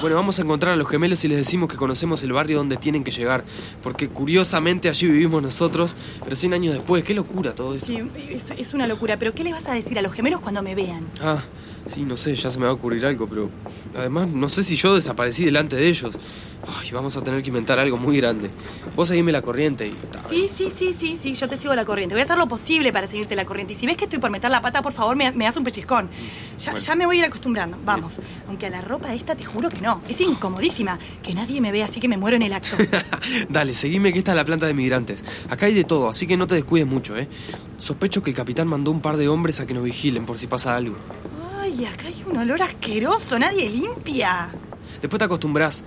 Bueno, 0.00 0.16
vamos 0.16 0.38
a 0.38 0.42
encontrar 0.42 0.72
a 0.72 0.76
los 0.76 0.88
gemelos 0.88 1.24
y 1.24 1.28
les 1.28 1.36
decimos 1.36 1.68
que 1.68 1.76
conocemos 1.76 2.22
el 2.22 2.32
barrio 2.32 2.56
donde 2.56 2.76
tienen 2.76 3.04
que 3.04 3.10
llegar. 3.10 3.44
Porque 3.82 4.08
curiosamente 4.08 4.88
allí 4.88 5.06
vivimos 5.06 5.42
nosotros, 5.42 5.94
pero 6.24 6.34
100 6.36 6.54
años 6.54 6.74
después, 6.74 7.04
qué 7.04 7.12
locura 7.12 7.54
todo 7.54 7.74
esto. 7.74 7.86
Sí, 7.86 8.02
es, 8.30 8.50
es 8.56 8.72
una 8.74 8.86
locura. 8.86 9.18
¿Pero 9.18 9.34
qué 9.34 9.44
le 9.44 9.52
vas 9.52 9.66
a 9.66 9.74
decir 9.74 9.98
a 9.98 10.02
los 10.02 10.12
gemelos 10.12 10.40
cuando 10.40 10.62
me 10.62 10.74
vean? 10.74 11.06
Ah, 11.20 11.42
sí, 11.86 12.02
no 12.02 12.16
sé, 12.16 12.34
ya 12.34 12.50
se 12.50 12.58
me 12.58 12.64
va 12.66 12.70
a 12.70 12.74
ocurrir 12.74 13.04
algo, 13.06 13.26
pero 13.26 13.50
además 13.96 14.28
no 14.28 14.48
sé 14.48 14.62
si 14.64 14.76
yo 14.76 14.94
desaparecí 14.94 15.44
delante 15.44 15.76
de 15.76 15.88
ellos. 15.88 16.16
Ay, 16.78 16.90
vamos 16.92 17.16
a 17.16 17.22
tener 17.24 17.42
que 17.42 17.48
inventar 17.48 17.78
algo 17.78 17.96
muy 17.96 18.18
grande. 18.18 18.50
Vos 18.94 19.08
seguime 19.08 19.32
la 19.32 19.40
corriente 19.40 19.88
y... 19.88 19.94
Sí, 20.28 20.46
sí, 20.54 20.70
sí, 20.76 20.92
sí, 20.96 21.18
sí, 21.20 21.32
yo 21.32 21.48
te 21.48 21.56
sigo 21.56 21.74
la 21.74 21.86
corriente. 21.86 22.14
Voy 22.14 22.20
a 22.20 22.24
hacer 22.24 22.36
lo 22.36 22.48
posible 22.48 22.92
para 22.92 23.06
seguirte 23.06 23.34
la 23.34 23.46
corriente. 23.46 23.72
Y 23.72 23.76
si 23.76 23.86
ves 23.86 23.96
que 23.96 24.04
estoy 24.04 24.18
por 24.18 24.28
meter 24.30 24.50
la 24.50 24.60
pata, 24.60 24.82
por 24.82 24.92
favor, 24.92 25.16
me, 25.16 25.32
me 25.32 25.46
das 25.46 25.56
un 25.56 25.64
pellizcón. 25.64 26.10
Ya, 26.58 26.72
Bueno. 26.72 26.84
ya 26.86 26.94
me 26.96 27.06
voy 27.06 27.16
a 27.16 27.18
ir 27.20 27.24
acostumbrando. 27.24 27.78
Vamos. 27.86 28.18
Aunque 28.46 28.66
a 28.66 28.70
la 28.70 28.82
ropa 28.82 29.14
esta 29.14 29.34
te 29.34 29.44
juro 29.46 29.70
que 29.70 29.80
no. 29.80 30.02
Es 30.06 30.20
incomodísima. 30.20 30.98
Que 31.22 31.32
nadie 31.32 31.62
me 31.62 31.72
vea 31.72 31.86
así 31.86 31.98
que 31.98 32.08
me 32.08 32.18
muero 32.18 32.36
en 32.36 32.42
el 32.42 32.52
acto. 32.52 32.76
Dale, 33.48 33.72
seguime 33.74 34.12
que 34.12 34.18
esta 34.18 34.32
es 34.32 34.36
la 34.36 34.44
planta 34.44 34.66
de 34.66 34.74
migrantes. 34.74 35.24
Acá 35.48 35.64
hay 35.64 35.72
de 35.74 35.84
todo, 35.84 36.10
así 36.10 36.26
que 36.26 36.36
no 36.36 36.46
te 36.46 36.56
descuides 36.56 36.86
mucho, 36.86 37.16
¿eh? 37.16 37.26
Sospecho 37.78 38.22
que 38.22 38.30
el 38.30 38.36
capitán 38.36 38.68
mandó 38.68 38.90
un 38.90 39.00
par 39.00 39.16
de 39.16 39.28
hombres 39.28 39.60
a 39.60 39.66
que 39.66 39.72
nos 39.72 39.82
vigilen 39.82 40.26
por 40.26 40.36
si 40.36 40.46
pasa 40.46 40.76
algo. 40.76 40.96
Ay, 41.70 41.84
acá 41.84 42.06
hay 42.06 42.24
un 42.26 42.36
olor 42.36 42.62
asqueroso. 42.62 43.38
Nadie 43.38 43.68
limpia. 43.68 44.50
Después 45.00 45.18
te 45.18 45.24
acostumbras. 45.24 45.84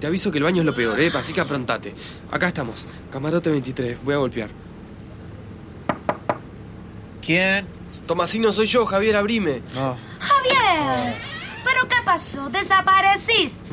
Te 0.00 0.06
aviso 0.06 0.30
que 0.30 0.38
el 0.38 0.44
baño 0.44 0.60
es 0.62 0.66
lo 0.66 0.74
peor, 0.74 0.98
¿eh? 1.00 1.10
Así 1.14 1.32
que 1.32 1.40
aprontate. 1.40 1.94
Acá 2.30 2.48
estamos. 2.48 2.86
Camarote 3.12 3.50
23. 3.50 3.98
Voy 4.04 4.14
a 4.14 4.18
golpear. 4.18 4.50
¿Quién? 7.24 7.66
Tomasino, 8.06 8.52
soy 8.52 8.66
yo, 8.66 8.84
Javier, 8.84 9.16
abrime. 9.16 9.62
Javier, 9.72 11.14
¿pero 11.64 11.88
qué 11.88 11.93
pasó? 12.04 12.48
Desapareciste. 12.50 13.64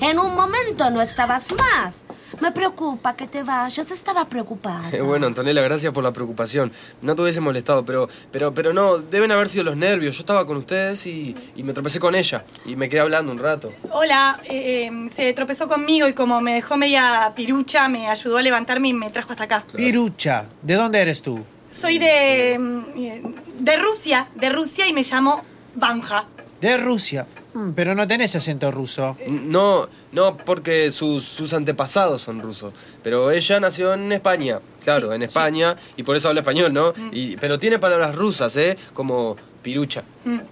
En 0.00 0.18
un 0.18 0.34
momento 0.34 0.90
no 0.90 1.00
estabas 1.00 1.52
más. 1.52 2.04
Me 2.40 2.52
preocupa 2.52 3.16
que 3.16 3.26
te 3.26 3.42
vayas. 3.42 3.90
Estaba 3.90 4.28
preocupada. 4.28 4.90
Eh, 4.92 5.00
bueno, 5.02 5.26
Antonella, 5.26 5.62
gracias 5.62 5.92
por 5.92 6.04
la 6.04 6.12
preocupación. 6.12 6.72
No 7.02 7.14
te 7.14 7.22
hubiese 7.22 7.40
molestado, 7.40 7.84
pero, 7.84 8.08
pero, 8.30 8.54
pero 8.54 8.72
no, 8.72 8.98
deben 8.98 9.32
haber 9.32 9.48
sido 9.48 9.64
los 9.64 9.76
nervios. 9.76 10.16
Yo 10.16 10.20
estaba 10.20 10.46
con 10.46 10.56
ustedes 10.56 11.06
y, 11.06 11.34
y 11.56 11.62
me 11.62 11.72
tropecé 11.72 12.00
con 12.00 12.14
ella. 12.14 12.44
Y 12.64 12.76
me 12.76 12.88
quedé 12.88 13.00
hablando 13.00 13.32
un 13.32 13.38
rato. 13.38 13.72
Hola, 13.90 14.38
eh, 14.44 14.86
eh, 14.86 15.10
se 15.14 15.32
tropezó 15.32 15.68
conmigo 15.68 16.08
y 16.08 16.12
como 16.12 16.40
me 16.40 16.54
dejó 16.54 16.76
media 16.76 17.32
pirucha, 17.34 17.88
me 17.88 18.08
ayudó 18.08 18.38
a 18.38 18.42
levantarme 18.42 18.88
y 18.88 18.92
me 18.92 19.10
trajo 19.10 19.30
hasta 19.32 19.44
acá. 19.44 19.64
Pirucha, 19.74 20.46
¿de 20.62 20.74
dónde 20.74 21.00
eres 21.00 21.22
tú? 21.22 21.42
Soy 21.70 21.98
de. 21.98 22.56
mm, 22.58 22.82
eh, 22.96 23.22
de 23.58 23.76
Rusia, 23.76 24.28
de 24.34 24.48
Rusia 24.50 24.86
y 24.88 24.92
me 24.92 25.02
llamo 25.02 25.44
Banja. 25.74 26.26
De 26.60 26.76
Rusia. 26.76 27.26
Mm, 27.52 27.70
Pero 27.72 27.94
no 27.94 28.06
tenés 28.06 28.34
acento 28.36 28.70
ruso. 28.70 29.16
No, 29.28 29.88
no, 30.12 30.36
porque 30.36 30.90
sus, 30.90 31.24
sus 31.24 31.52
antepasados 31.52 32.22
son 32.22 32.40
rusos. 32.40 32.72
Pero 33.02 33.30
ella 33.30 33.60
nació 33.60 33.94
en 33.94 34.10
España, 34.12 34.60
claro, 34.84 35.12
en 35.12 35.22
España, 35.22 35.76
y 35.96 36.02
por 36.02 36.16
eso 36.16 36.28
habla 36.28 36.40
español, 36.40 36.72
¿no? 36.72 36.92
Y, 37.12 37.36
pero 37.36 37.58
tiene 37.58 37.78
palabras 37.78 38.14
rusas, 38.14 38.56
¿eh? 38.56 38.76
Como 38.92 39.36
pirucha. 39.62 40.02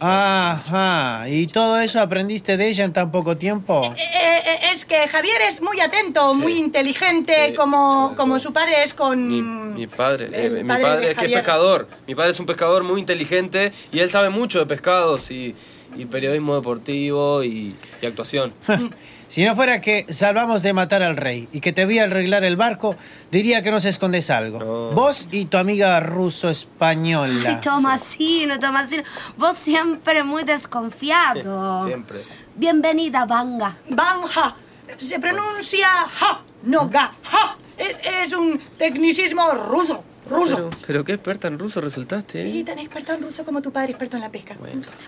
Ajá. 0.00 1.28
¿Y 1.28 1.46
todo 1.46 1.80
eso 1.80 2.00
aprendiste 2.00 2.56
de 2.56 2.68
ella 2.68 2.84
en 2.84 2.92
tan 2.92 3.10
poco 3.10 3.36
tiempo? 3.36 3.94
Eh, 3.96 4.42
eh, 4.44 4.58
es 4.70 4.84
que 4.84 5.08
Javier 5.08 5.40
es 5.48 5.62
muy 5.62 5.80
atento, 5.80 6.34
muy 6.34 6.58
inteligente, 6.58 7.48
Sí, 7.48 7.54
como, 7.54 8.14
como 8.16 8.38
su 8.38 8.52
padre 8.52 8.82
es 8.82 8.94
con. 8.94 9.28
Mi, 9.28 9.40
mi 9.42 9.86
padre, 9.86 10.28
eh, 10.32 10.50
mi 10.62 10.68
padre 10.68 10.82
padre 10.82 11.10
es 11.12 11.16
que 11.16 11.26
es 11.26 11.32
pescador. 11.32 11.88
Mi 12.06 12.14
padre 12.14 12.32
es 12.32 12.40
un 12.40 12.46
pescador 12.46 12.84
muy 12.84 13.00
inteligente 13.00 13.72
y 13.92 14.00
él 14.00 14.10
sabe 14.10 14.30
mucho 14.30 14.58
de 14.58 14.66
pescados 14.66 15.30
y, 15.30 15.54
y 15.96 16.06
periodismo 16.06 16.54
deportivo 16.54 17.42
y, 17.42 17.74
y 18.00 18.06
actuación. 18.06 18.52
Si 19.28 19.44
no 19.44 19.54
fuera 19.54 19.82
que 19.82 20.06
salvamos 20.08 20.62
de 20.62 20.72
matar 20.72 21.02
al 21.02 21.14
rey 21.14 21.50
y 21.52 21.60
que 21.60 21.74
te 21.74 21.84
vi 21.84 21.98
arreglar 21.98 22.44
el 22.44 22.56
barco, 22.56 22.96
diría 23.30 23.62
que 23.62 23.70
nos 23.70 23.84
escondes 23.84 24.30
algo. 24.30 24.90
Vos 24.92 25.28
y 25.30 25.44
tu 25.44 25.58
amiga 25.58 26.00
ruso-española. 26.00 27.32
Ay, 27.46 27.60
Tomasino, 27.62 28.58
Tomasino, 28.58 29.02
vos 29.36 29.54
siempre 29.54 30.24
muy 30.24 30.44
desconfiado. 30.44 31.84
Siempre. 31.84 32.22
Bienvenida, 32.54 33.26
Vanga. 33.26 33.76
Banja. 33.90 34.56
Se 34.96 35.20
pronuncia 35.20 35.88
ja, 35.88 36.40
no 36.62 36.88
ga. 36.88 37.12
Ja. 37.22 37.58
Es, 37.76 38.00
es 38.02 38.32
un 38.32 38.58
tecnicismo 38.78 39.50
ruso. 39.52 40.04
Ruso. 40.28 40.56
Pero, 40.56 40.70
pero 40.86 41.04
qué 41.04 41.12
experta 41.12 41.48
en 41.48 41.58
ruso 41.58 41.80
resultaste, 41.80 42.42
¿eh? 42.42 42.52
Sí, 42.52 42.64
tan 42.64 42.78
experto 42.78 43.12
en 43.14 43.22
ruso 43.22 43.44
como 43.44 43.62
tu 43.62 43.72
padre 43.72 43.90
experto 43.90 44.16
en 44.16 44.22
la 44.22 44.30
pesca. 44.30 44.56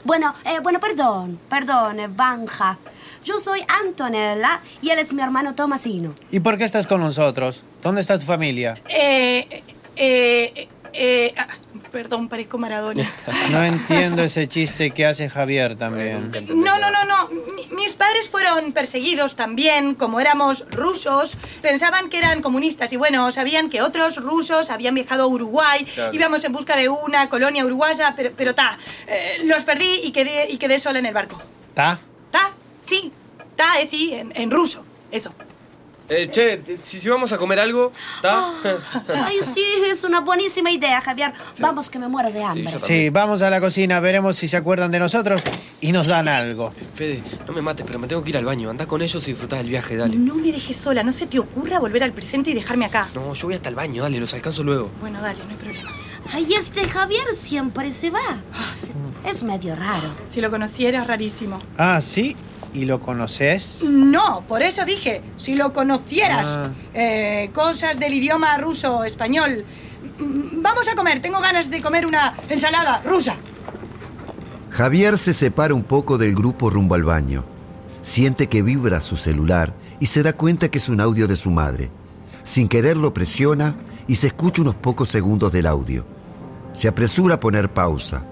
Bueno, 0.05 0.35
eh, 0.45 0.61
bueno, 0.63 0.81
perdón, 0.81 1.39
perdón, 1.49 2.01
eh, 2.01 2.09
Vanja. 2.09 2.79
Yo 3.25 3.39
soy 3.39 3.61
Antonella 3.85 4.61
y 4.81 4.91
él 4.91 4.99
es 4.99 5.13
mi 5.13 5.23
hermano 5.23 5.55
Tomasino. 5.55 6.15
¿Y 6.31 6.41
por 6.41 6.57
qué 6.57 6.65
estás 6.65 6.87
con 6.87 7.01
nosotros? 7.01 7.65
¿Dónde 7.83 8.01
está 8.01 8.19
tu 8.19 8.27
familia? 8.27 8.81
Eh, 8.89 9.63
eh, 9.97 10.69
eh, 10.93 11.35
ah, 11.37 11.47
perdón, 11.91 12.29
parezco 12.29 12.59
Maradona. 12.59 13.05
No 13.51 13.63
entiendo 13.65 14.23
ese 14.23 14.47
chiste 14.47 14.91
que 14.93 15.07
hace 15.07 15.29
Javier 15.29 15.77
también. 15.77 16.31
No, 16.49 16.79
no, 16.79 16.91
no, 16.91 17.05
no. 17.05 17.29
Mi- 17.55 17.67
mis 17.75 17.95
padres 17.95 18.29
fueron 18.29 18.73
perseguidos 18.73 19.35
también, 19.37 19.95
como 19.95 20.21
éramos 20.21 20.65
rusos. 20.71 21.37
Pensaban 21.63 22.09
que 22.11 22.19
eran 22.19 22.43
comunistas 22.43 22.93
y 22.93 22.97
bueno, 22.97 23.31
sabían 23.33 23.69
que 23.71 23.83
otros 23.83 24.17
rusos 24.17 24.71
habían 24.71 24.95
viajado 24.95 25.25
a 25.25 25.27
Uruguay. 25.27 25.85
Claro. 25.85 26.15
Íbamos 26.15 26.45
en 26.45 26.53
busca 26.53 26.77
de 26.77 26.89
una 26.89 27.29
colonia 27.29 27.65
uruguaya, 27.65 28.15
pero, 28.17 28.31
pero 28.37 28.55
ta. 28.55 28.79
eh, 29.09 29.39
los 29.45 29.65
perdí 29.65 30.01
y 30.05 30.13
quedé, 30.13 30.51
y 30.51 30.57
quedé 30.59 30.79
sola 30.79 30.99
en 31.01 31.07
el 31.07 31.15
barco. 31.15 31.41
¿Ta? 31.75 31.99
Ta, 32.31 32.53
sí. 32.81 33.13
Ta, 33.57 33.81
eh, 33.81 33.87
sí, 33.87 34.13
en, 34.15 34.33
en 34.37 34.51
ruso. 34.51 34.85
Eso. 35.11 35.35
Eh, 36.13 36.29
che, 36.29 36.61
si, 36.83 36.99
si 36.99 37.09
vamos 37.09 37.33
a 37.33 37.39
comer 37.39 37.61
algo, 37.61 37.93
¿está? 38.17 38.53
Ay, 39.27 39.37
sí, 39.43 39.63
es 39.89 40.03
una 40.03 40.21
buenísima 40.21 40.69
idea, 40.73 41.01
Javier. 41.01 41.33
Vamos, 41.61 41.89
que 41.89 42.01
me 42.01 42.09
muero 42.09 42.33
de 42.33 42.43
hambre. 42.43 42.75
Sí, 42.81 43.11
vamos 43.11 43.43
a 43.43 43.49
la 43.51 43.61
cocina, 43.61 44.01
veremos 44.01 44.37
si 44.37 44.49
se 44.49 44.57
acuerdan 44.57 44.91
de 44.91 44.99
nosotros 44.99 45.41
y 45.81 45.93
nos 45.93 46.09
dan 46.09 46.27
algo. 46.27 46.73
Fede, 46.95 47.23
no 47.47 47.53
me 47.53 47.63
mates, 47.63 47.87
pero 47.87 48.01
me 48.01 48.09
tengo 48.09 48.25
que 48.25 48.31
ir 48.31 48.37
al 48.39 48.45
baño. 48.45 48.71
Anda 48.71 48.87
con 48.87 49.03
ellos 49.03 49.23
y 49.29 49.31
disfrutá 49.31 49.59
del 49.59 49.69
viaje, 49.69 49.97
dale. 49.97 50.17
No 50.17 50.35
me 50.35 50.51
dejes 50.51 50.77
sola, 50.77 51.05
no 51.05 51.13
se 51.13 51.27
te 51.27 51.39
ocurra 51.39 51.79
volver 51.79 52.03
al 52.03 52.13
presente 52.13 52.51
y 52.51 52.55
dejarme 52.55 52.87
acá. 52.87 53.09
No, 53.15 53.33
yo 53.33 53.47
voy 53.47 53.55
hasta 53.55 53.69
el 53.69 53.77
baño, 53.77 54.03
dale, 54.03 54.19
los 54.19 54.35
alcanzo 54.35 54.65
luego. 54.65 54.91
Bueno, 55.01 55.23
dale, 55.23 55.39
no 55.45 55.51
hay 55.51 55.57
problema. 55.57 55.93
Ay, 56.33 56.55
este 56.55 56.89
Javier 56.89 57.27
siempre 57.33 57.93
se 57.93 58.11
va. 58.11 58.19
Ah, 58.53 58.75
sí. 58.81 58.91
Es 59.25 59.45
medio 59.45 59.77
raro. 59.77 60.15
Si 60.29 60.41
lo 60.41 60.51
conocieras, 60.51 61.07
rarísimo. 61.07 61.61
Ah, 61.79 62.01
sí. 62.01 62.37
¿Y 62.73 62.85
lo 62.85 63.01
conoces? 63.01 63.83
No, 63.83 64.43
por 64.47 64.63
eso 64.63 64.85
dije, 64.85 65.23
si 65.37 65.55
lo 65.57 65.73
conocieras. 65.73 66.47
Ah. 66.49 66.71
Eh, 66.95 67.51
cosas 67.53 67.99
del 67.99 68.15
idioma 68.15 68.57
ruso, 68.59 69.05
español. 69.05 69.65
Mm, 70.19 70.63
Vamos 70.63 70.89
a 70.89 70.95
comer, 70.95 71.21
tengo 71.21 71.41
ganas 71.41 71.71
de 71.71 71.81
comer 71.81 72.07
una 72.07 72.35
ensalada 72.49 73.03
rusa. 73.05 73.37
Javier 74.71 75.19
se 75.19 75.33
separa 75.33 75.75
un 75.75 75.83
poco 75.83 76.17
del 76.17 76.35
grupo 76.35 76.71
rumbo 76.71 76.95
al 76.95 77.03
baño. 77.03 77.45
Siente 78.03 78.49
que 78.49 78.63
vibra 78.63 79.01
su 79.01 79.17
celular 79.17 79.73
y 79.99 80.07
se 80.07 80.23
da 80.23 80.33
cuenta 80.33 80.71
que 80.71 80.79
es 80.79 80.89
un 80.89 81.01
audio 81.01 81.27
de 81.27 81.37
su 81.37 81.51
madre. 81.51 81.91
Sin 82.45 82.69
querer 82.69 82.97
lo 82.97 83.13
presiona 83.13 83.75
y 84.07 84.15
se 84.15 84.29
escucha 84.29 84.63
unos 84.63 84.75
pocos 84.77 85.09
segundos 85.09 85.53
del 85.53 85.67
audio. 85.67 86.05
Se 86.73 86.89
apresura 86.89 87.35
a 87.37 87.41
poner 87.41 87.69
pausa, 87.69 88.23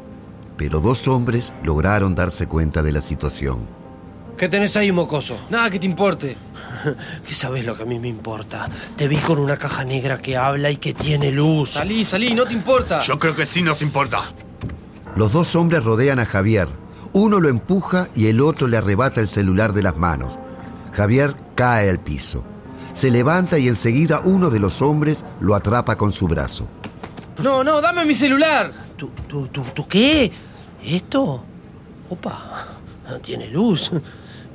pero 0.57 0.81
dos 0.81 1.09
hombres 1.09 1.53
lograron 1.65 2.15
darse 2.15 2.47
cuenta 2.47 2.83
de 2.83 2.93
la 2.93 3.01
situación. 3.01 3.78
¿Qué 4.39 4.49
tenés 4.49 4.77
ahí, 4.77 4.93
mocoso? 4.93 5.37
Nada 5.51 5.69
que 5.69 5.81
te 5.81 5.87
importe. 5.87 6.37
¿Qué 7.27 7.35
sabes 7.35 7.67
lo 7.67 7.77
que 7.77 7.83
a 7.83 7.87
mí 7.87 7.99
me 7.99 8.07
importa? 8.07 8.69
Te 8.95 9.09
vi 9.09 9.17
con 9.17 9.39
una 9.41 9.57
caja 9.57 9.85
negra 9.85 10.19
que 10.19 10.37
habla 10.37 10.71
y 10.71 10.77
que 10.77 10.95
tiene 10.95 11.33
luz. 11.33 11.71
Salí, 11.71 12.05
salí, 12.05 12.35
no 12.35 12.45
te 12.45 12.55
importa. 12.55 13.03
Yo 13.03 13.19
creo 13.19 13.35
que 13.35 13.45
sí 13.45 13.63
nos 13.63 13.83
importa. 13.83 14.23
Los 15.17 15.33
dos 15.33 15.57
hombres 15.57 15.83
rodean 15.83 16.21
a 16.21 16.25
Javier. 16.25 16.69
Uno 17.13 17.41
lo 17.41 17.49
empuja 17.49 18.07
y 18.15 18.29
el 18.29 18.41
otro 18.41 18.69
le 18.69 18.77
arrebata 18.77 19.21
el 19.21 19.27
celular 19.27 19.73
de 19.73 19.83
las 19.83 19.97
manos. 19.97 20.39
Javier 20.93 21.35
cae 21.57 21.91
al 21.91 21.99
piso. 21.99 22.45
Se 22.93 23.11
levanta 23.11 23.59
y 23.59 23.67
enseguida 23.67 24.21
uno 24.21 24.51
de 24.51 24.61
los 24.61 24.83
hombres 24.83 25.25
lo 25.41 25.57
atrapa 25.57 25.97
con 25.97 26.13
su 26.13 26.29
brazo. 26.29 26.69
No, 27.43 27.65
no, 27.65 27.81
dame 27.81 28.05
mi 28.05 28.15
celular. 28.15 28.73
¿Tú, 28.97 29.11
tú, 29.27 29.49
tú, 29.49 29.65
tú 29.75 29.89
qué? 29.89 30.31
¿Esto? 30.85 31.43
Opa, 32.09 32.79
tiene 33.23 33.49
luz. 33.49 33.91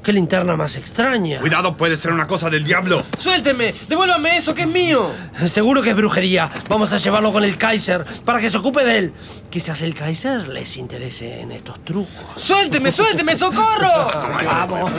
¿Qué 0.03 0.11
linterna 0.11 0.57
más 0.57 0.75
extraña? 0.75 1.39
Cuidado, 1.39 1.77
puede 1.77 1.95
ser 1.95 2.11
una 2.11 2.27
cosa 2.27 2.49
del 2.49 2.65
diablo. 2.65 3.01
Suélteme, 3.17 3.73
devuélvame 3.87 4.35
eso 4.35 4.53
que 4.53 4.63
es 4.63 4.67
mío. 4.67 5.09
Seguro 5.45 5.81
que 5.81 5.91
es 5.91 5.95
brujería. 5.95 6.51
Vamos 6.67 6.91
a 6.91 6.97
llevarlo 6.97 7.31
con 7.31 7.45
el 7.45 7.57
Kaiser 7.57 8.03
para 8.25 8.39
que 8.39 8.49
se 8.49 8.57
ocupe 8.57 8.83
de 8.83 8.97
él. 8.97 9.13
Quizás 9.49 9.81
el 9.81 9.95
Kaiser 9.95 10.49
les 10.49 10.75
interese 10.75 11.39
en 11.39 11.53
estos 11.53 11.81
trucos. 11.85 12.11
Suélteme, 12.35 12.91
suélteme, 12.91 13.33
socorro. 13.37 14.11
Vamos. 14.45 14.91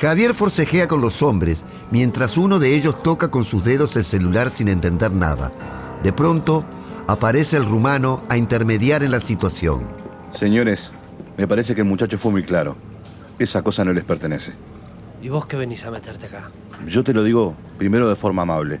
Javier 0.00 0.32
forcejea 0.32 0.88
con 0.88 1.02
los 1.02 1.20
hombres, 1.20 1.62
mientras 1.90 2.38
uno 2.38 2.58
de 2.58 2.74
ellos 2.74 3.02
toca 3.02 3.30
con 3.30 3.44
sus 3.44 3.62
dedos 3.62 3.94
el 3.96 4.06
celular 4.06 4.48
sin 4.48 4.68
entender 4.68 5.12
nada. 5.12 5.52
De 6.02 6.14
pronto, 6.14 6.64
aparece 7.06 7.58
el 7.58 7.66
rumano 7.66 8.22
a 8.30 8.38
intermediar 8.38 9.02
en 9.02 9.10
la 9.10 9.20
situación. 9.20 9.86
Señores, 10.32 10.92
me 11.36 11.46
parece 11.46 11.74
que 11.74 11.82
el 11.82 11.86
muchacho 11.86 12.16
fue 12.16 12.32
muy 12.32 12.42
claro. 12.42 12.78
Esa 13.40 13.62
cosa 13.62 13.86
no 13.86 13.94
les 13.94 14.04
pertenece. 14.04 14.52
¿Y 15.22 15.30
vos 15.30 15.46
qué 15.46 15.56
venís 15.56 15.86
a 15.86 15.90
meterte 15.90 16.26
acá? 16.26 16.50
Yo 16.86 17.02
te 17.02 17.14
lo 17.14 17.24
digo 17.24 17.54
primero 17.78 18.06
de 18.06 18.14
forma 18.14 18.42
amable. 18.42 18.80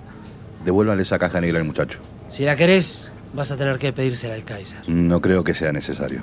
Devuélvanle 0.66 1.02
esa 1.02 1.18
caja 1.18 1.40
negra 1.40 1.58
al 1.58 1.64
muchacho. 1.64 1.98
Si 2.28 2.44
la 2.44 2.56
querés, 2.56 3.10
vas 3.32 3.50
a 3.50 3.56
tener 3.56 3.78
que 3.78 3.94
pedírsela 3.94 4.34
al 4.34 4.44
Kaiser. 4.44 4.86
No 4.86 5.22
creo 5.22 5.44
que 5.44 5.54
sea 5.54 5.72
necesario. 5.72 6.20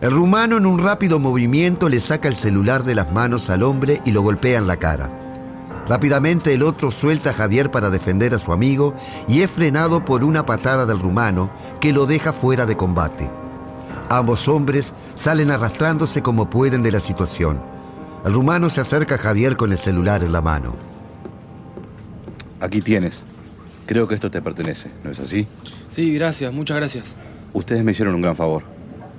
El 0.00 0.10
rumano 0.10 0.56
en 0.56 0.66
un 0.66 0.82
rápido 0.82 1.20
movimiento 1.20 1.88
le 1.88 2.00
saca 2.00 2.26
el 2.26 2.34
celular 2.34 2.82
de 2.82 2.96
las 2.96 3.12
manos 3.12 3.50
al 3.50 3.62
hombre 3.62 4.00
y 4.04 4.10
lo 4.10 4.22
golpea 4.22 4.58
en 4.58 4.66
la 4.66 4.78
cara. 4.78 5.08
Rápidamente 5.86 6.52
el 6.52 6.64
otro 6.64 6.90
suelta 6.90 7.30
a 7.30 7.34
Javier 7.34 7.70
para 7.70 7.90
defender 7.90 8.34
a 8.34 8.40
su 8.40 8.52
amigo 8.52 8.94
y 9.28 9.42
es 9.42 9.50
frenado 9.52 10.04
por 10.04 10.24
una 10.24 10.44
patada 10.44 10.86
del 10.86 10.98
rumano 10.98 11.52
que 11.80 11.92
lo 11.92 12.06
deja 12.06 12.32
fuera 12.32 12.66
de 12.66 12.76
combate. 12.76 13.30
Ambos 14.08 14.48
hombres 14.48 14.94
salen 15.14 15.50
arrastrándose 15.50 16.22
como 16.22 16.50
pueden 16.50 16.82
de 16.82 16.92
la 16.92 17.00
situación. 17.00 17.60
El 18.24 18.34
rumano 18.34 18.70
se 18.70 18.80
acerca 18.80 19.16
a 19.16 19.18
Javier 19.18 19.56
con 19.56 19.72
el 19.72 19.78
celular 19.78 20.22
en 20.22 20.32
la 20.32 20.40
mano. 20.40 20.74
Aquí 22.60 22.80
tienes. 22.80 23.24
Creo 23.86 24.06
que 24.06 24.14
esto 24.14 24.30
te 24.30 24.40
pertenece, 24.40 24.90
¿no 25.02 25.10
es 25.10 25.18
así? 25.18 25.48
Sí, 25.88 26.14
gracias, 26.14 26.52
muchas 26.52 26.76
gracias. 26.76 27.16
Ustedes 27.52 27.84
me 27.84 27.92
hicieron 27.92 28.14
un 28.14 28.22
gran 28.22 28.36
favor. 28.36 28.62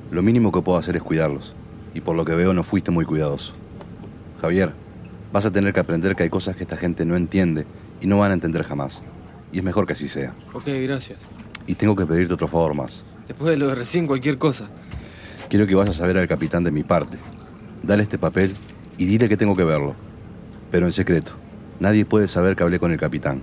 Lo 0.09 0.21
mínimo 0.21 0.51
que 0.51 0.61
puedo 0.61 0.77
hacer 0.77 0.95
es 0.95 1.03
cuidarlos. 1.03 1.53
Y 1.93 2.01
por 2.01 2.15
lo 2.15 2.23
que 2.23 2.33
veo 2.33 2.53
no 2.53 2.63
fuiste 2.63 2.91
muy 2.91 3.05
cuidadoso. 3.05 3.53
Javier, 4.41 4.73
vas 5.31 5.45
a 5.45 5.51
tener 5.51 5.73
que 5.73 5.79
aprender 5.79 6.15
que 6.15 6.23
hay 6.23 6.29
cosas 6.29 6.55
que 6.55 6.63
esta 6.63 6.77
gente 6.77 7.05
no 7.05 7.15
entiende 7.15 7.65
y 8.01 8.07
no 8.07 8.19
van 8.19 8.31
a 8.31 8.33
entender 8.35 8.63
jamás. 8.63 9.01
Y 9.51 9.57
es 9.57 9.63
mejor 9.63 9.85
que 9.85 9.93
así 9.93 10.07
sea. 10.07 10.33
Ok, 10.53 10.67
gracias. 10.83 11.19
Y 11.67 11.75
tengo 11.75 11.95
que 11.95 12.05
pedirte 12.05 12.33
otro 12.33 12.47
favor 12.47 12.73
más. 12.73 13.03
Después 13.27 13.51
de 13.51 13.57
lo 13.57 13.67
de 13.67 13.75
recién, 13.75 14.07
cualquier 14.07 14.37
cosa. 14.37 14.67
Quiero 15.49 15.67
que 15.67 15.75
vayas 15.75 15.99
a 16.01 16.07
ver 16.07 16.17
al 16.17 16.27
capitán 16.27 16.63
de 16.63 16.71
mi 16.71 16.83
parte. 16.83 17.17
Dale 17.83 18.03
este 18.03 18.17
papel 18.17 18.53
y 18.97 19.05
dile 19.05 19.29
que 19.29 19.37
tengo 19.37 19.55
que 19.55 19.63
verlo. 19.63 19.95
Pero 20.71 20.85
en 20.85 20.91
secreto. 20.91 21.31
Nadie 21.79 22.05
puede 22.05 22.27
saber 22.27 22.55
que 22.55 22.63
hablé 22.63 22.79
con 22.79 22.91
el 22.91 22.99
capitán. 22.99 23.41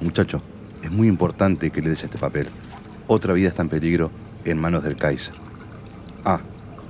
Muchacho, 0.00 0.42
es 0.82 0.90
muy 0.90 1.08
importante 1.08 1.70
que 1.70 1.82
le 1.82 1.90
des 1.90 2.04
este 2.04 2.18
papel. 2.18 2.48
Otra 3.06 3.34
vida 3.34 3.48
está 3.48 3.62
en 3.62 3.68
peligro 3.68 4.10
en 4.44 4.58
manos 4.58 4.82
del 4.82 4.96
Kaiser. 4.96 5.34
Ah, 6.24 6.40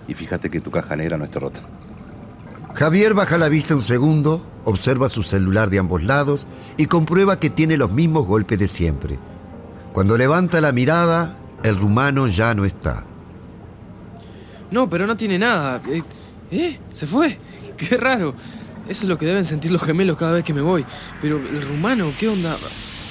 y 0.06 0.14
fíjate 0.14 0.50
que 0.50 0.60
tu 0.60 0.70
caja 0.70 0.96
negra 0.96 1.16
no 1.16 1.24
esté 1.24 1.40
rota. 1.40 1.60
Javier 2.74 3.14
baja 3.14 3.36
la 3.36 3.48
vista 3.48 3.74
un 3.74 3.82
segundo, 3.82 4.44
observa 4.64 5.08
su 5.08 5.22
celular 5.22 5.70
de 5.70 5.78
ambos 5.78 6.04
lados 6.04 6.46
y 6.76 6.86
comprueba 6.86 7.40
que 7.40 7.50
tiene 7.50 7.76
los 7.76 7.90
mismos 7.90 8.26
golpes 8.26 8.58
de 8.58 8.66
siempre. 8.66 9.18
Cuando 9.92 10.16
levanta 10.16 10.60
la 10.60 10.70
mirada, 10.70 11.36
el 11.62 11.76
rumano 11.76 12.26
ya 12.26 12.54
no 12.54 12.64
está. 12.64 13.04
No, 14.70 14.88
pero 14.88 15.06
no 15.06 15.16
tiene 15.16 15.38
nada. 15.38 15.80
Eh, 15.88 16.02
¿eh? 16.50 16.78
¿Se 16.92 17.06
fue? 17.06 17.38
Qué 17.76 17.96
raro. 17.96 18.34
Eso 18.88 19.04
es 19.04 19.08
lo 19.08 19.18
que 19.18 19.26
deben 19.26 19.44
sentir 19.44 19.70
los 19.70 19.82
gemelos 19.82 20.16
cada 20.16 20.32
vez 20.32 20.44
que 20.44 20.54
me 20.54 20.60
voy. 20.60 20.84
Pero 21.20 21.36
el 21.36 21.62
rumano, 21.62 22.12
¿qué 22.18 22.28
onda? 22.28 22.56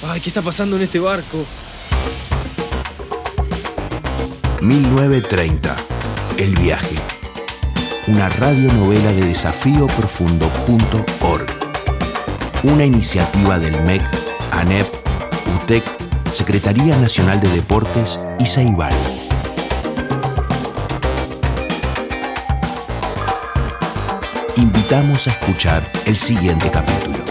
Ay, 0.06 0.20
¿qué 0.20 0.30
está 0.30 0.42
pasando 0.42 0.76
en 0.76 0.82
este 0.82 0.98
barco? 0.98 1.44
1930. 4.60 5.76
El 6.38 6.54
viaje. 6.56 6.96
Una 8.06 8.28
radionovela 8.28 9.12
de 9.12 9.26
desafíoprofundo.org. 9.26 11.46
Una 12.64 12.84
iniciativa 12.84 13.58
del 13.58 13.80
MEC, 13.84 14.02
ANEP, 14.52 14.86
UTEC, 15.56 15.99
Secretaría 16.50 16.96
Nacional 16.96 17.40
de 17.40 17.48
Deportes 17.50 18.18
y 18.40 18.44
Ceibal. 18.44 18.92
invitamos 24.56 25.28
a 25.28 25.30
escuchar 25.30 25.88
el 26.06 26.16
siguiente 26.16 26.68
capítulo. 26.68 27.29